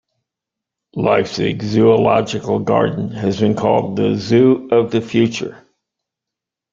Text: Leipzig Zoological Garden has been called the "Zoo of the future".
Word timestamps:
Leipzig 0.95 1.61
Zoological 1.61 2.57
Garden 2.61 3.09
has 3.11 3.39
been 3.39 3.53
called 3.53 3.97
the 3.97 4.15
"Zoo 4.15 4.67
of 4.71 4.89
the 4.89 4.99
future". 4.99 5.63